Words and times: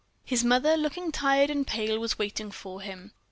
His 0.25 0.43
mother, 0.43 0.77
looking 0.77 1.11
pale 1.11 1.51
and 1.51 1.67
tired, 1.67 1.99
was 1.99 2.17
waiting 2.17 2.49
for 2.49 2.81
him. 2.81 3.11